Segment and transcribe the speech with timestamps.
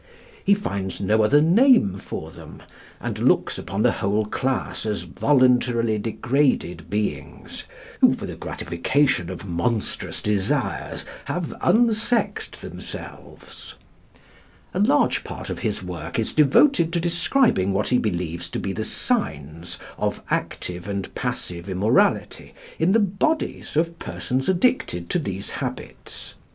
[0.43, 2.63] He finds no other name for them,
[2.99, 7.65] and looks upon the whole class as voluntarily degraded beings
[7.99, 13.75] who, for the gratification of monstrous desires, have unsexed themselves.
[14.73, 18.73] A large part of his work is devoted to describing what he believes to be
[18.73, 25.51] the signs of active and passive immorality in the bodies of persons addicted to these
[25.51, 26.33] habits.